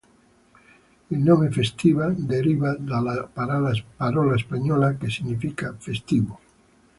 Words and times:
Il 1.11 1.19
nome 1.23 1.51
"Festiva" 1.51 2.09
deriva 2.09 2.75
dalla 2.75 3.21
parola 3.31 3.71
spagnola 4.35 4.97
che 4.97 5.09
significa 5.11 5.75
"festivo". 5.77 6.39